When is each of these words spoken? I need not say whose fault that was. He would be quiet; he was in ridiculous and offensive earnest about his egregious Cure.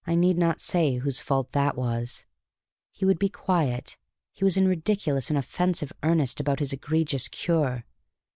I 0.07 0.15
need 0.15 0.35
not 0.39 0.61
say 0.61 0.95
whose 0.97 1.21
fault 1.21 1.51
that 1.51 1.77
was. 1.77 2.25
He 2.91 3.05
would 3.05 3.19
be 3.19 3.29
quiet; 3.29 3.97
he 4.33 4.43
was 4.43 4.57
in 4.57 4.67
ridiculous 4.67 5.29
and 5.29 5.37
offensive 5.37 5.93
earnest 6.01 6.39
about 6.39 6.57
his 6.59 6.73
egregious 6.73 7.27
Cure. 7.27 7.85